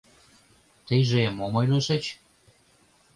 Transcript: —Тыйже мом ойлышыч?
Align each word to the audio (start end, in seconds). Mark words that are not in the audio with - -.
—Тыйже 0.85 1.21
мом 1.37 1.53
ойлышыч? 1.59 2.03